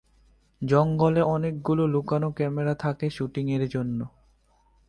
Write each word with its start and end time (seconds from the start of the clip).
জঙ্গলে 0.61 1.21
অনেকগুলো 1.27 1.83
লুকানো 1.87 2.29
ক্যামেরা 2.31 2.73
থাকে 2.75 3.05
শুটিং 3.09 3.45
এর 3.51 3.63
জন্য। 3.67 3.99